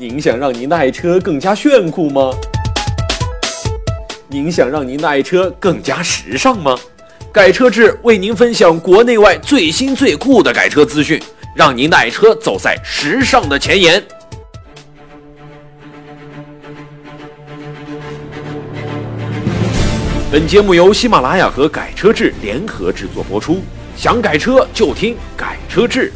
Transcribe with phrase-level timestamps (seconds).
[0.00, 2.30] 您想让您的爱车更加炫酷吗？
[4.28, 6.74] 您想让您的爱车更加时尚吗？
[7.30, 11.22] 改车志为您分享国内外最新最酷的改车资讯，
[11.54, 14.02] 让您的爱车走在时尚的前沿。
[20.32, 23.60] 本节目由喜马拉雅和改车志联合制作播出，
[23.98, 26.10] 想改车就听改车志。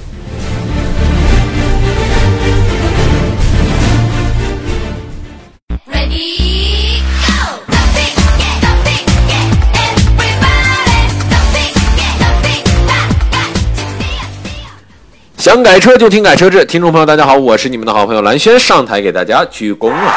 [15.44, 20.11] 想改车就听改车志，听众朋友大家好，我是你们的好朋友蓝轩，上台给大家鞠躬了。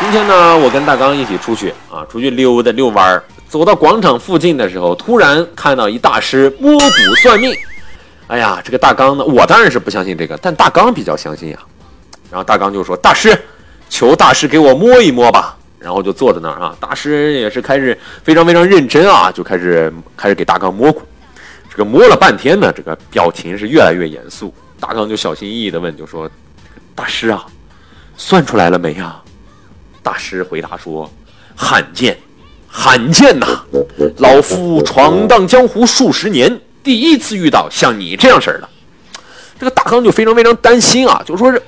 [0.00, 3.22] 今天呢，我跟大刚一起出去啊，出去溜达遛弯儿。
[3.46, 7.54] 走到广场附近的时候，突然看到一大师摸骨算命。
[8.26, 11.58] 哎呀，这个大刚呢，我当然是不相信这个，但大刚比较相信呀。
[12.32, 13.40] 然后大刚就说：“大师，
[13.88, 21.02] 求大师给我摸一摸吧。”然后就坐在那儿啊，大师也是开始非常非常认真啊，就开始开始给大刚摸骨。
[21.76, 24.54] 这个摸了半天呢，这个表情是越来越严肃。
[24.78, 26.30] 大刚就小心翼翼地问，就说
[26.94, 27.44] ：“大师啊，
[28.16, 29.20] 算出来了没呀？”
[30.00, 31.10] 大师回答说
[31.56, 32.16] ：“罕见，
[32.68, 33.64] 罕见呐！
[34.18, 38.68] 老夫闯荡江湖数十年，第一次遇到像你这样式儿的。”
[39.58, 41.60] 这个大刚就非常非常担心啊，就说是：“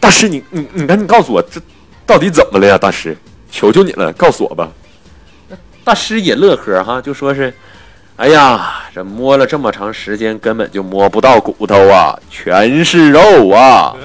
[0.00, 1.60] 大师，你你你赶紧告诉我，这
[2.04, 2.76] 到底怎么了呀？
[2.76, 3.16] 大师，
[3.48, 4.68] 求求你了，告诉我吧。”
[5.84, 7.54] 大师也乐呵哈，就说是。
[8.16, 13.96] 哎呀，这摸了这么长时间，根本就摸不到骨头啊，全是肉啊！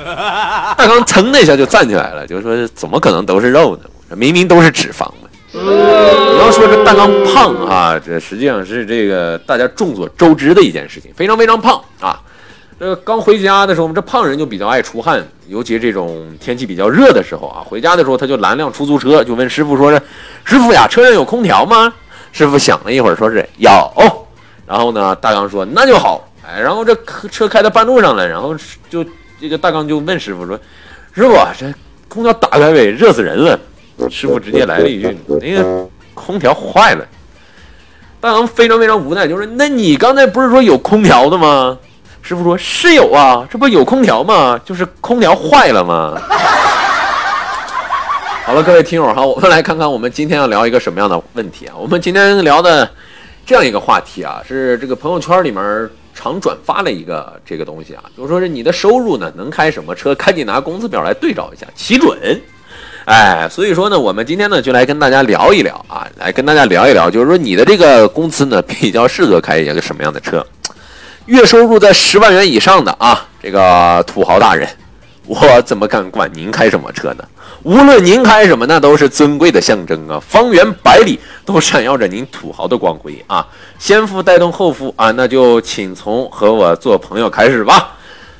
[0.77, 3.83] 大刚噌的一下就站起来了，就说：“怎么可能都是肉呢？
[4.09, 12.19] 这明明都是脂肪嘛！”你要说这大刚胖啊，这实际上是这个大家众所周知的一件事情，非常非常胖啊。
[12.79, 19.91] 这刚回家的时候，我们这胖人就比较爱出汗，尤其这种天气比较热的时候啊，回家的时候他就拦辆出租车，就问师傅说
[20.45, 21.93] ：“师傅呀，车上有空调吗？”
[22.31, 23.69] 师傅想了一会儿，说是有。
[24.65, 26.23] 然后呢，大刚说那就好。
[26.45, 26.95] 哎，然后这
[27.29, 28.55] 车开到半路上了，然后
[28.89, 29.05] 就
[29.39, 30.57] 这个大刚就问师傅说
[31.13, 31.73] ：“师傅，这
[32.07, 33.59] 空调打开呗，热死人了。”
[34.09, 37.05] 师傅直接来了一句：“那个空调坏了。”
[38.21, 41.77] 大刚非常非常无奈，就说：“那你刚才不是说有空调的吗？”
[42.23, 44.59] 师傅说：“是有啊，这不有空调吗？
[44.63, 46.17] 就是空调坏了吗？”
[48.47, 51.75] 好了，各位听友哈，我们来看看我们今天要聊一个什么样的问题啊？
[51.77, 52.89] 我们今天聊的
[53.45, 62.17] 这样一个话题啊，是这个朋友圈里面常转发的一个这个东西啊，就是说是你的收入呢能开什么车，赶紧拿工资表来对照一下，齐准。
[63.03, 70.41] 哎，所以说呢，我们今天呢就来跟大家聊一聊啊，来跟大家聊一聊，就是说你的这个工资呢比较适合开一个什么样的车？
[71.25, 74.65] 月收入在十万元以上的啊，这个土豪大人，
[75.25, 77.25] 我怎么敢管您开什么车呢？
[77.67, 80.17] 无论您开什么，那都是尊贵的象征啊！
[80.25, 83.45] 方圆百里都闪耀着您土豪的光辉啊！
[83.77, 87.91] 先富带动后富啊，那就请从和我做朋友开始吧！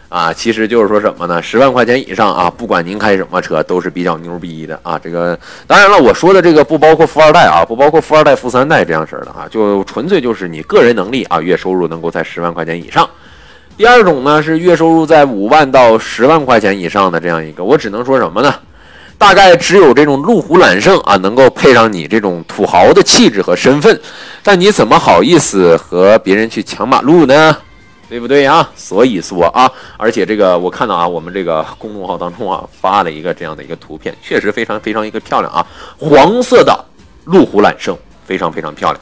[0.07, 1.43] 啊，其实就是说什么呢？
[1.43, 4.97] 十万块钱以上啊，不管您开什么车，都是比较牛逼的啊！
[4.97, 5.37] 这个
[5.67, 13.05] 当然了，我说的这个不包括富二代啊，不包括富二代、富三代这样式的啊，就纯粹就是你个人能力啊，月收入能够在十万块钱以上。
[13.75, 18.55] 第二种呢是月收入在五万到十万块钱以上的这样一个，我只能说什么呢？
[19.17, 24.00] 大概只有这种路虎揽胜啊，能够配上你这种土豪的气质和身份，
[24.44, 27.57] 但你怎么好意思和别人去抢马路呢？
[28.09, 28.69] 对不对啊？
[28.75, 35.66] 所以说啊，而且这个我看到啊，我们这个公众号当中啊发了一个这样的一个图片，确实非常非常一个漂亮啊，
[35.97, 36.85] 黄色的
[37.25, 39.01] 路虎揽胜，非常非常漂亮。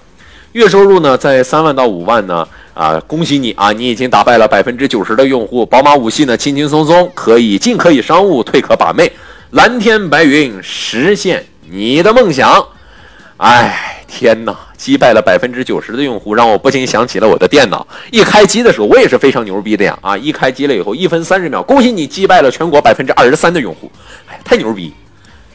[0.53, 5.66] 月收入呢在三万到五万呢啊，恭喜你啊，你已经打败了百分之九十的用户。
[5.66, 9.12] 宝马五系呢轻轻松松可以进可以商务，退可把妹。
[9.56, 12.68] 蓝天白云，实现你的梦想。
[13.38, 14.54] 哎，天哪！
[14.76, 17.88] 击败了百分之九十的用户，让我不禁想起了我的电脑。
[18.12, 19.98] 一开机的时候，我也是非常牛逼的呀！
[20.02, 23.90] 啊，一开机了以后，一分三十秒，恭喜你击败了全国百分之二十三的用户。
[24.28, 24.94] 哎，太牛逼！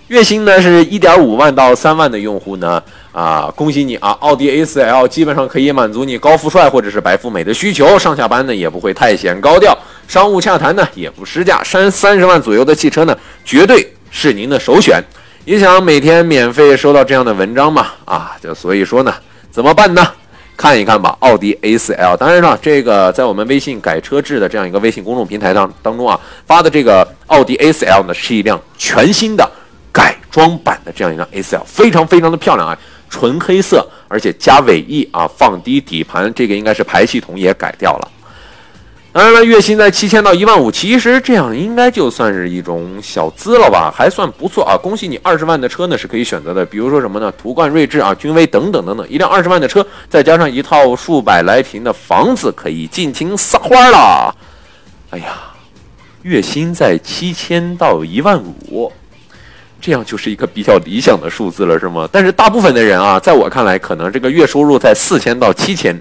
[0.09, 2.83] 月薪呢是一点五万到三万的用户呢，
[3.13, 4.17] 啊，恭喜你啊！
[4.21, 9.77] 奥迪 A4L 基本上可以满足你高富帅或者是白富美的需求，上下班呢也不会太显高调。
[10.09, 15.03] 商务洽谈呢也不失价，三三十万左右的汽车呢，绝对是您的首选。
[15.45, 17.89] 也想每天免费收到这样的文章嘛？
[18.05, 19.15] 啊，就所以说呢，
[19.51, 20.07] 怎么办呢？
[20.57, 22.17] 看一看吧，奥迪 A4L。
[22.19, 29.51] 当然了，这个在我们微信改车志的这样一个微信公众平台当当中啊，发的这个奥迪 A4L 呢，是一辆全新的
[29.91, 32.79] 改装版的这样一辆 A4L，非常非常的漂亮啊，
[33.09, 38.09] 纯黑色，而且加尾翼啊，放低底盘，这个应该是排气筒也改掉了。
[39.13, 44.77] 当然了，月薪在七千到一万五，其实这样应该就算是一种小资了吧，还算不错啊！
[44.77, 47.33] 恭喜你，二十万的车呢是可以选择的，比如说什么呢？
[47.33, 54.33] 途观、锐志啊、君威等等等等，一辆二十万的车，再加上一套数百来平的房子，可以尽情撒欢了。
[55.11, 55.41] 哎呀，
[56.23, 58.93] 月薪在七千到一万五，
[59.81, 62.09] 这样就是一个比较理想的数字了，是吗？
[62.13, 66.01] 但是大部分的人啊，在我看来，可能这个月收入在四千到七千。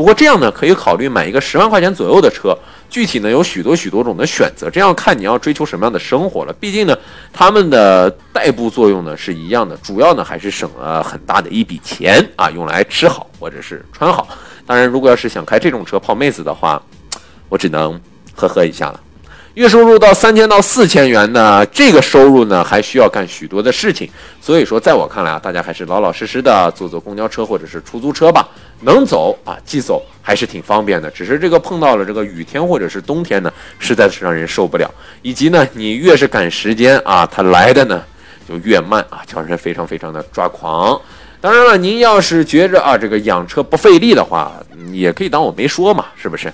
[0.00, 2.56] 不过这样呢，可以考虑买一个十万块钱左右的车。
[2.88, 6.52] 具体呢有许多许多种的选择，这样看你要追求什么样的生活了。
[6.58, 6.96] 毕竟呢，
[7.34, 14.26] 他们的代步作用呢是一样的，主要呢还是省了很大的一笔钱啊，用来吃好或者是穿好。
[14.64, 16.82] 当然，如果要是想开这种车泡妹子的话，
[17.50, 18.00] 我只能
[18.34, 18.98] 呵呵一下了。
[19.54, 24.08] 月收入到三千到四千元呢，这个收入呢还需要干许多的事情。
[24.40, 28.48] 所以说，在我看来啊，大家还是老老实实的坐坐公交车或者是出租车吧。
[28.82, 31.10] 能走啊，即走还是挺方便的。
[31.10, 34.88] 只是这个碰到了这个雨天或者是冬天呢，实在是让人受不了。
[35.20, 38.00] 以及呢，你越是赶时间啊，它来的呢
[38.48, 40.98] 就越慢啊，叫人非常非常的抓狂。
[41.40, 44.52] 当然了，您要是觉着啊这个养车不费力的话，
[44.92, 46.52] 也可以当我没说嘛，是不是？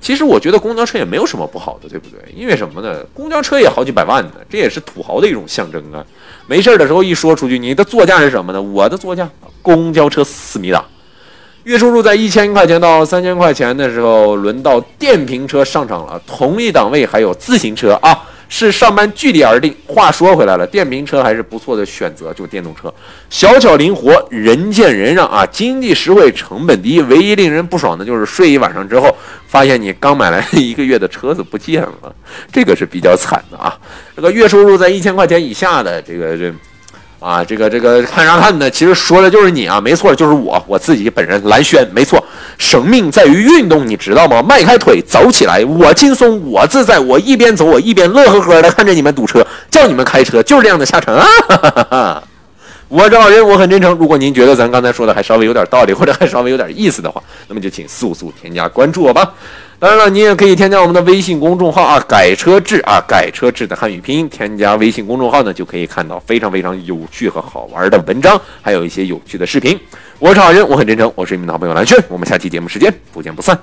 [0.00, 2.18] 其实我觉得公交车也没有什么不好的，对不对？
[2.34, 3.04] 因为什么呢？
[3.12, 6.04] 公交车也好几百万呢，这也是土豪的一种象征啊。
[6.46, 8.62] 没事的时候一说出去，你的座驾是什么呢？
[8.62, 9.28] 我的座驾，
[9.60, 10.84] 公交车思密达。
[11.64, 16.18] 月收入在一千块钱到三千块钱的时候，轮到电瓶车上场了。
[16.26, 18.18] 同一档位还有自行车啊，
[18.48, 19.74] 是上班距离而定。
[19.86, 22.92] 话说回来了，电瓶车还是不错的选择，就电动车，
[23.30, 27.00] 小巧灵活，人见人让啊，经济实惠，成本低。
[27.02, 29.14] 唯一令人不爽的就是睡一晚上之后，
[29.46, 32.14] 发现你刚买来一个月的车子不见了，
[32.52, 33.78] 这个是比较惨的啊。
[34.16, 36.52] 这个月收入在一千块钱以下的，这个这。
[37.20, 38.70] 啊，这个这个看啥看呢？
[38.70, 42.22] 其实说的就是你啊，没错，就是我，我自己本人蓝轩，没错。
[42.58, 44.40] 生命在于运动，你知道吗？
[44.42, 51.26] 迈开腿走起来，我轻松，我自在，我一边走我一边乐呵呵的看着你们堵车，叫你们开车，就是这样的下场啊！
[51.48, 52.22] 哈哈哈哈
[52.88, 53.92] 我这老人我很真诚。
[53.98, 59.34] 如果您觉得咱刚才说的还稍微有点道理，或者还稍微有点意思的话，那么就请速速添加关注我吧。
[59.80, 64.28] 当然了，你也可以添加我们的微信公众号啊，改车志啊，改车志的汉语拼音。
[64.28, 69.78] 添加微信公众号呢，就可以看到非常非常有趣和好玩的文章，还有一些有趣的视频。
[70.18, 73.56] 我是好人，我很真诚，我是你们的好朋友蓝轩，我们下期节目时间不见不散。